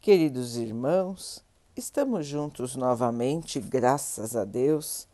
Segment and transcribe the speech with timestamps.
[0.00, 1.44] Queridos irmãos,
[1.76, 5.06] estamos juntos novamente, graças a Deus.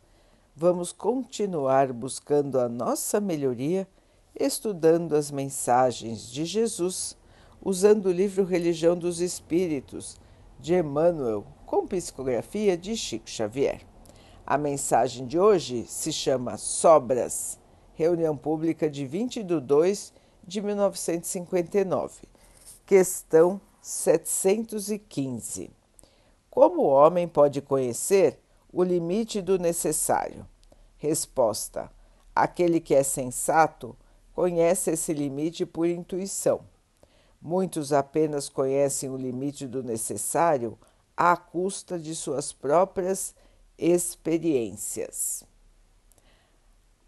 [0.55, 3.85] Vamos continuar buscando a nossa melhoria,
[4.33, 7.17] estudando as mensagens de Jesus,
[7.61, 10.15] usando o livro Religião dos Espíritos,
[10.57, 13.81] de Emmanuel, com psicografia de Chico Xavier.
[14.45, 17.59] A mensagem de hoje se chama Sobras,
[17.93, 20.13] reunião pública de 20 de 2
[20.47, 22.21] de 1959.
[22.85, 25.71] Questão 715.
[26.49, 28.37] Como o homem pode conhecer
[28.69, 30.45] o limite do necessário?
[30.97, 31.89] Resposta:
[32.35, 33.95] Aquele que é sensato
[34.33, 36.65] conhece esse limite por intuição.
[37.41, 40.77] Muitos apenas conhecem o limite do necessário
[41.15, 43.33] à custa de suas próprias
[43.77, 45.45] experiências.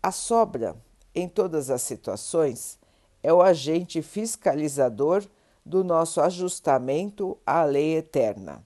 [0.01, 0.77] A sobra,
[1.13, 2.79] em todas as situações,
[3.21, 5.27] é o agente fiscalizador
[5.69, 8.63] do nosso ajustamento à lei eterna,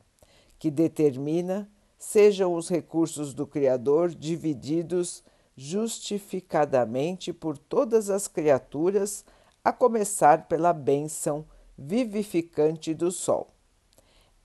[0.57, 5.21] que determina sejam os recursos do Criador divididos
[5.54, 9.26] justificadamente por todas as criaturas,
[9.65, 11.45] a começar pela bênção
[11.77, 13.49] vivificante do sol.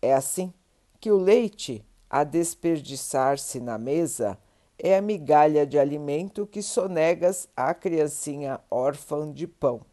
[0.03, 0.53] É assim
[1.01, 4.37] que o leite, a desperdiçar-se na mesa,
[4.77, 9.87] é a migalha de alimento que sonegas à criancinha órfã de pão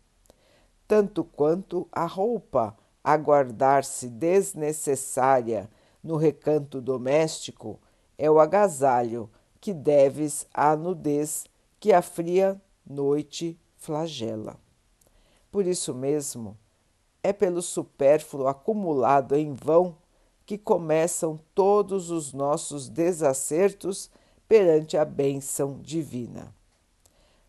[0.87, 5.69] tanto quanto a roupa a guardar-se desnecessária
[6.03, 7.79] no recanto doméstico
[8.17, 11.45] é o agasalho que deves à nudez
[11.79, 14.57] que a fria noite flagela.
[15.51, 16.57] Por isso mesmo,
[17.21, 19.97] é pelo supérfluo acumulado em vão
[20.45, 24.09] que começam todos os nossos desacertos
[24.47, 26.54] perante a bênção divina.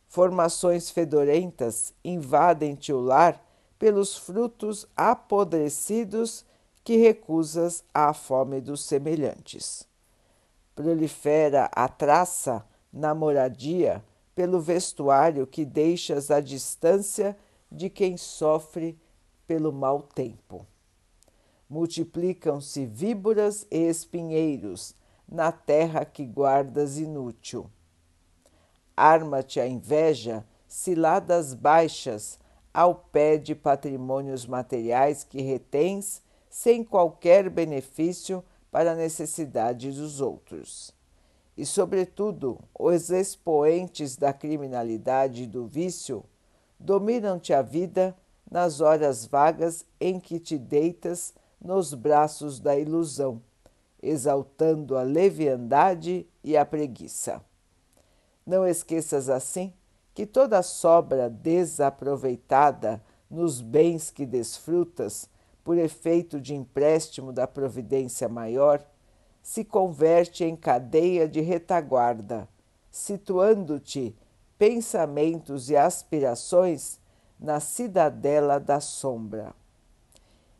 [0.06, 3.44] Formações fedorentas invadem-te o lar
[3.78, 6.44] pelos frutos apodrecidos
[6.82, 9.86] que recusas à fome dos semelhantes.
[10.74, 14.02] Prolifera a traça na moradia
[14.34, 17.36] pelo vestuário que deixas à distância
[17.70, 18.98] de quem sofre
[19.46, 20.66] pelo mau tempo.
[21.68, 24.94] Multiplicam-se víboras e espinheiros
[25.28, 27.68] na terra que guardas inútil
[28.96, 32.38] Arma-te a inveja, ciladas baixas,
[32.72, 40.94] ao pé de patrimônios materiais que retens sem qualquer benefício para a necessidade dos outros.
[41.56, 46.24] E, sobretudo, os expoentes da criminalidade e do vício
[46.78, 48.14] dominam-te a vida
[48.50, 53.42] nas horas vagas em que te deitas nos braços da ilusão,
[54.02, 57.42] exaltando a leviandade e a preguiça.
[58.46, 59.72] Não esqueças assim
[60.14, 65.28] que toda sobra desaproveitada nos bens que desfrutas
[65.64, 68.80] por efeito de empréstimo da providência maior
[69.42, 72.48] se converte em cadeia de retaguarda,
[72.90, 74.16] situando-te
[74.56, 77.00] pensamentos e aspirações
[77.38, 79.54] na cidadela da sombra.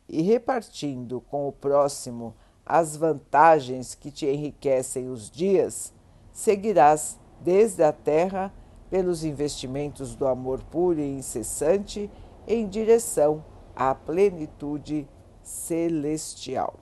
[0.07, 5.93] E repartindo com o próximo as vantagens que te enriquecem os dias,
[6.31, 8.53] seguirás desde a terra
[8.89, 12.09] pelos investimentos do amor puro e incessante
[12.47, 13.43] em direção
[13.75, 15.07] à plenitude
[15.43, 16.79] celestial.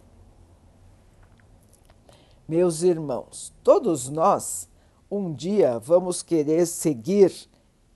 [2.47, 4.69] Meus irmãos, todos nós
[5.09, 7.31] um dia vamos querer seguir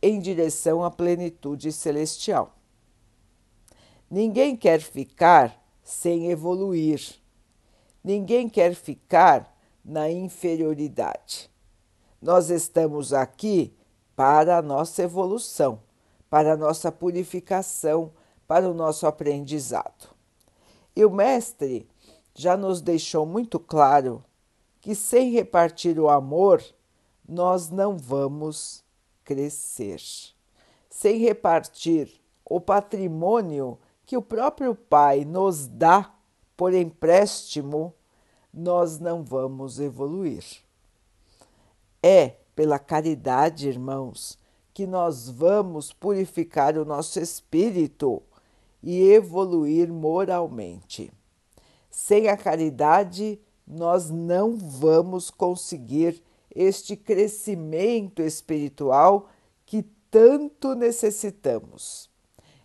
[0.01, 2.55] em direção à plenitude celestial.
[4.09, 7.19] Ninguém quer ficar sem evoluir.
[8.03, 11.48] Ninguém quer ficar na inferioridade.
[12.21, 13.73] Nós estamos aqui
[14.15, 15.79] para a nossa evolução,
[16.29, 18.11] para a nossa purificação,
[18.45, 20.09] para o nosso aprendizado.
[20.95, 21.87] E o Mestre
[22.33, 24.23] já nos deixou muito claro
[24.81, 26.63] que sem repartir o amor,
[27.27, 28.83] nós não vamos
[29.23, 30.01] crescer.
[30.89, 32.11] Sem repartir
[32.43, 36.13] o patrimônio que o próprio Pai nos dá
[36.57, 37.93] por empréstimo,
[38.53, 40.43] nós não vamos evoluir.
[42.01, 44.37] É pela caridade, irmãos,
[44.73, 48.21] que nós vamos purificar o nosso espírito
[48.81, 51.11] e evoluir moralmente.
[51.89, 56.23] Sem a caridade, nós não vamos conseguir
[56.55, 59.29] este crescimento espiritual
[59.65, 62.09] que tanto necessitamos.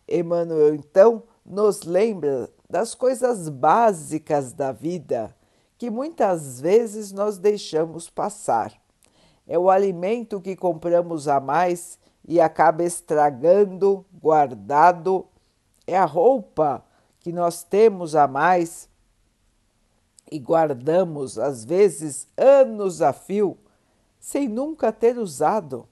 [0.09, 5.35] Emmanuel, então, nos lembra das coisas básicas da vida
[5.77, 8.84] que muitas vezes nós deixamos passar
[9.47, 15.27] é o alimento que compramos a mais e acaba estragando, guardado.
[15.87, 16.85] É a roupa
[17.21, 18.89] que nós temos a mais
[20.31, 23.59] e guardamos, às vezes, anos a fio,
[24.19, 25.87] sem nunca ter usado.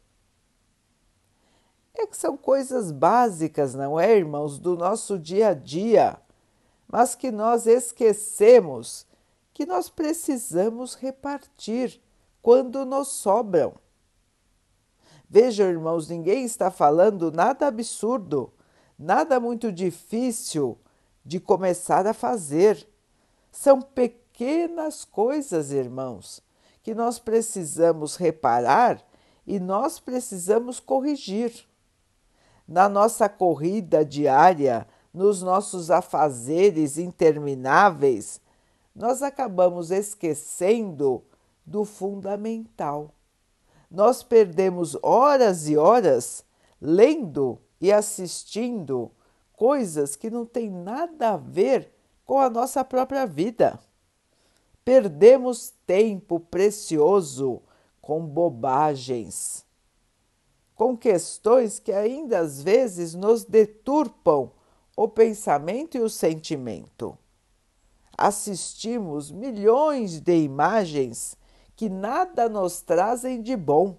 [1.95, 6.19] É que são coisas básicas, não é, irmãos, do nosso dia a dia,
[6.89, 9.07] mas que nós esquecemos
[9.53, 12.01] que nós precisamos repartir
[12.43, 13.75] quando nos sobram.
[15.31, 18.53] Vejam, irmãos, ninguém está falando nada absurdo,
[18.99, 20.77] nada muito difícil
[21.25, 22.87] de começar a fazer.
[23.50, 26.43] São pequenas coisas, irmãos,
[26.83, 29.03] que nós precisamos reparar
[29.47, 31.67] e nós precisamos corrigir.
[32.67, 38.41] Na nossa corrida diária, nos nossos afazeres intermináveis,
[38.94, 41.23] nós acabamos esquecendo
[41.64, 43.14] do fundamental.
[43.91, 46.44] Nós perdemos horas e horas
[46.81, 49.11] lendo e assistindo
[49.53, 51.93] coisas que não têm nada a ver
[52.25, 53.79] com a nossa própria vida.
[54.85, 57.62] Perdemos tempo precioso
[58.00, 59.65] com bobagens,
[60.75, 64.50] com questões que ainda às vezes nos deturpam
[64.97, 67.17] o pensamento e o sentimento.
[68.19, 71.37] Assistimos milhões de imagens
[71.77, 73.99] que nada nos trazem de bom.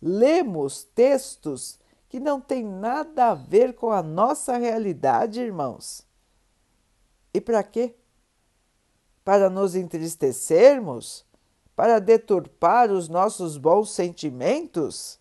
[0.00, 6.06] Lemos textos que não têm nada a ver com a nossa realidade, irmãos.
[7.32, 7.94] E para quê?
[9.24, 11.24] Para nos entristecermos?
[11.76, 15.18] Para deturpar os nossos bons sentimentos?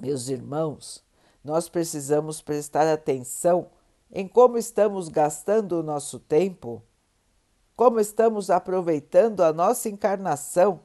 [0.00, 1.04] Meus irmãos,
[1.44, 3.70] nós precisamos prestar atenção
[4.10, 6.82] em como estamos gastando o nosso tempo,
[7.80, 10.80] como estamos aproveitando a nossa encarnação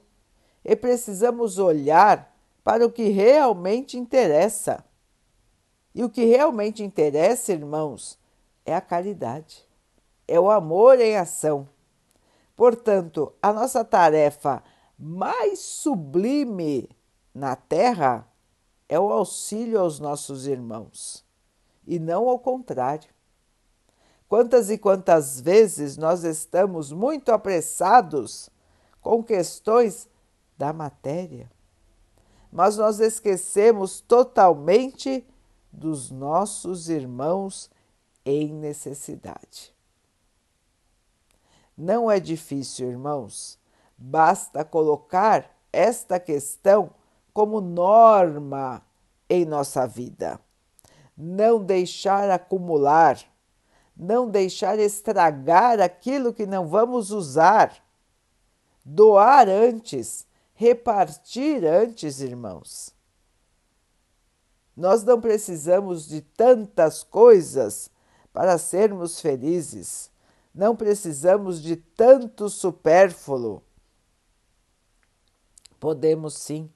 [0.64, 2.34] e precisamos olhar
[2.64, 4.82] para o que realmente interessa.
[5.94, 8.18] E o que realmente interessa, irmãos,
[8.66, 9.68] é a caridade,
[10.26, 11.68] é o amor em ação.
[12.56, 14.64] Portanto, a nossa tarefa
[14.98, 16.90] mais sublime
[17.34, 18.26] na Terra
[18.88, 21.26] é o auxílio aos nossos irmãos,
[21.86, 23.15] e não ao contrário.
[24.28, 28.50] Quantas e quantas vezes nós estamos muito apressados
[29.02, 30.10] com questões
[30.58, 31.52] da matéria,
[32.52, 35.26] mas nós esquecemos totalmente
[35.72, 37.70] dos nossos irmãos
[38.26, 39.76] em necessidade.
[41.78, 43.60] Não é difícil, irmãos,
[43.98, 46.90] basta colocar esta questão
[47.34, 48.82] como norma
[49.30, 50.40] em nossa vida.
[51.18, 53.20] Não deixar acumular,
[53.96, 57.84] não deixar estragar aquilo que não vamos usar.
[58.84, 62.94] Doar antes, repartir antes, irmãos.
[64.76, 67.90] Nós não precisamos de tantas coisas
[68.34, 70.12] para sermos felizes.
[70.54, 73.64] Não precisamos de tanto supérfluo.
[75.80, 76.70] Podemos sim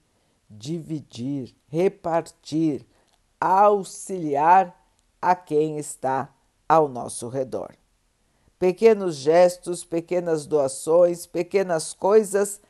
[0.48, 2.86] dividir, repartir,
[3.38, 4.76] auxiliar
[5.20, 6.32] a quem está
[6.70, 7.74] ao nosso redor.
[8.56, 12.60] Pequenos gestos, pequenas doações, pequenas coisas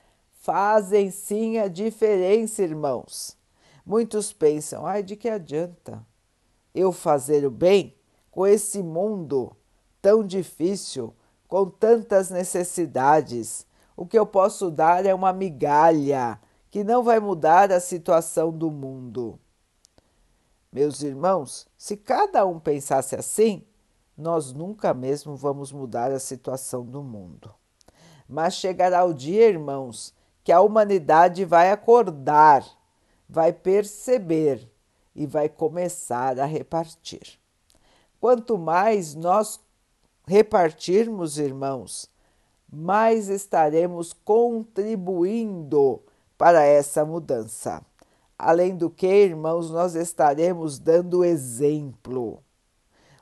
[0.41, 3.37] fazem sim a diferença, irmãos.
[3.85, 6.03] Muitos pensam: ai, de que adianta
[6.75, 7.95] eu fazer o bem
[8.31, 9.55] com esse mundo
[10.01, 11.15] tão difícil,
[11.47, 13.67] com tantas necessidades?
[13.95, 18.71] O que eu posso dar é uma migalha que não vai mudar a situação do
[18.71, 19.39] mundo.
[20.73, 23.67] Meus irmãos, se cada um pensasse assim,
[24.21, 27.53] nós nunca mesmo vamos mudar a situação do mundo.
[28.29, 32.65] Mas chegará o dia, irmãos, que a humanidade vai acordar,
[33.29, 34.71] vai perceber
[35.15, 37.41] e vai começar a repartir.
[38.21, 39.59] Quanto mais nós
[40.27, 42.09] repartirmos, irmãos,
[42.71, 46.03] mais estaremos contribuindo
[46.39, 47.85] para essa mudança.
[48.39, 52.43] Além do que, irmãos, nós estaremos dando exemplo.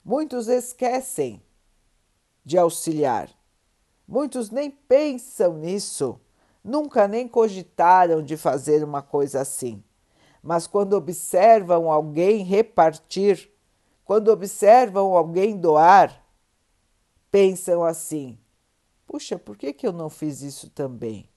[0.04, 1.42] Muitos esquecem
[2.44, 3.28] de auxiliar,
[4.06, 6.18] muitos nem pensam nisso,
[6.64, 9.82] nunca nem cogitaram de fazer uma coisa assim.
[10.42, 13.50] Mas quando observam alguém repartir,
[14.04, 16.24] quando observam alguém doar,
[17.30, 18.38] pensam assim:
[19.06, 21.28] puxa, por que, que eu não fiz isso também?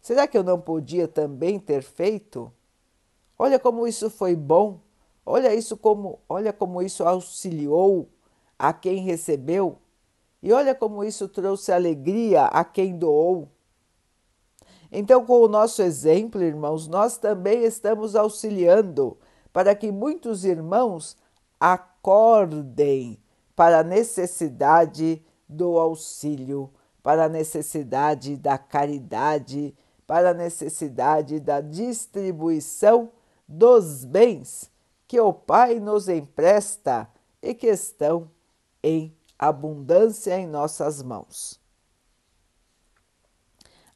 [0.00, 2.52] Será que eu não podia também ter feito?
[3.38, 4.80] Olha como isso foi bom.
[5.28, 8.08] Olha isso como, olha como isso auxiliou
[8.56, 9.78] a quem recebeu.
[10.40, 13.48] E olha como isso trouxe alegria a quem doou.
[14.92, 19.18] Então, com o nosso exemplo, irmãos, nós também estamos auxiliando
[19.52, 21.16] para que muitos irmãos
[21.58, 23.18] acordem
[23.56, 26.70] para a necessidade do auxílio,
[27.02, 29.74] para a necessidade da caridade,
[30.06, 33.10] para a necessidade da distribuição
[33.48, 34.70] dos bens
[35.06, 37.08] que o Pai nos empresta
[37.42, 38.30] e que estão
[38.82, 41.60] em abundância em nossas mãos.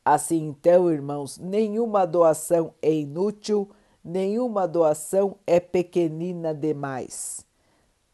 [0.05, 3.71] Assim, então, irmãos, nenhuma doação é inútil,
[4.03, 7.45] nenhuma doação é pequenina demais.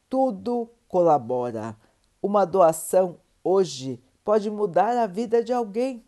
[0.09, 1.77] Tudo colabora.
[2.21, 6.05] Uma doação hoje pode mudar a vida de alguém,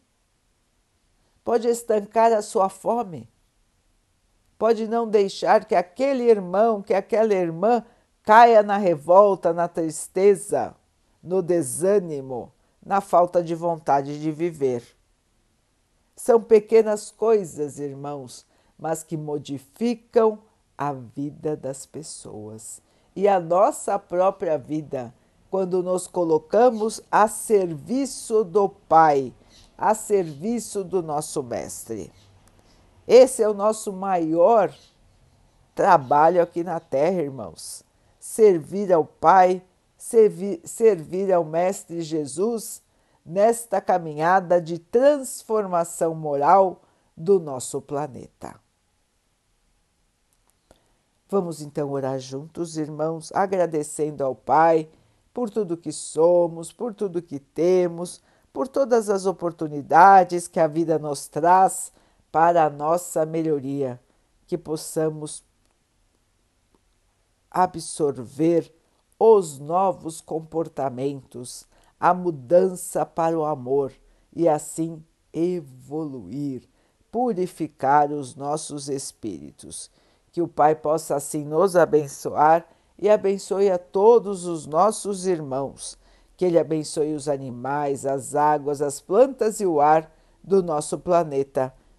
[1.44, 3.28] pode estancar a sua fome,
[4.58, 7.84] pode não deixar que aquele irmão, que aquela irmã
[8.22, 10.74] caia na revolta, na tristeza,
[11.22, 12.52] no desânimo,
[12.84, 14.82] na falta de vontade de viver.
[16.16, 18.44] São pequenas coisas, irmãos,
[18.78, 20.38] mas que modificam
[20.76, 22.82] a vida das pessoas
[23.14, 25.14] e a nossa própria vida
[25.50, 29.32] quando nos colocamos a serviço do Pai,
[29.76, 32.12] a serviço do nosso Mestre.
[33.08, 34.70] Esse é o nosso maior
[35.74, 37.82] trabalho aqui na Terra, irmãos.
[38.20, 39.62] Servir ao Pai,
[39.96, 42.82] servir, servir ao Mestre Jesus
[43.24, 46.82] nesta caminhada de transformação moral
[47.16, 48.60] do nosso planeta.
[51.30, 54.86] Vamos então orar juntos, irmãos, agradecendo ao Pai
[55.32, 58.20] por tudo que somos, por tudo que temos,
[58.52, 61.90] por todas as oportunidades que a vida nos traz
[62.30, 64.00] para a nossa melhoria,
[64.46, 65.44] que possamos
[67.50, 68.72] absorver
[69.18, 71.66] os novos comportamentos
[71.98, 73.92] a mudança para o amor
[74.32, 76.62] e assim evoluir,
[77.10, 79.90] purificar os nossos espíritos.
[80.30, 82.66] Que o Pai possa assim nos abençoar
[82.98, 85.98] e abençoe a todos os nossos irmãos.
[86.36, 90.12] Que Ele abençoe os animais, as águas, as plantas e o ar
[90.44, 91.74] do nosso planeta